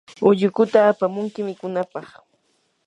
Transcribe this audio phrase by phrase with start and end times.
[0.27, 2.09] ullukuta apamunki mikunapaq.